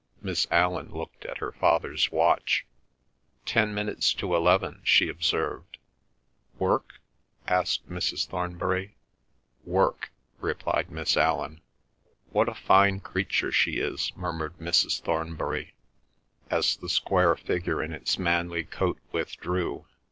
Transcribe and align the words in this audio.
Miss 0.19 0.47
Allan 0.49 0.89
looked 0.89 1.25
at 1.25 1.37
her 1.37 1.51
father's 1.51 2.11
watch. 2.11 2.65
"Ten 3.45 3.71
minutes 3.71 4.15
to 4.15 4.33
eleven," 4.35 4.81
she 4.83 5.07
observed. 5.09 5.77
"Work?" 6.57 6.99
asked 7.47 7.87
Mrs. 7.87 8.25
Thornbury. 8.25 8.95
"Work," 9.63 10.09
replied 10.39 10.89
Miss 10.89 11.15
Allan. 11.15 11.61
"What 12.31 12.49
a 12.49 12.55
fine 12.55 12.99
creature 12.99 13.51
she 13.51 13.73
is!" 13.73 14.11
murmured 14.15 14.57
Mrs. 14.57 14.99
Thornbury, 15.01 15.75
as 16.49 16.77
the 16.77 16.89
square 16.89 17.35
figure 17.35 17.83
in 17.83 17.93
its 17.93 18.17
manly 18.17 18.63
coat 18.63 18.97
withdrew. 19.11 19.85